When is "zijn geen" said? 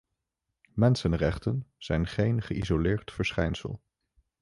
1.77-2.41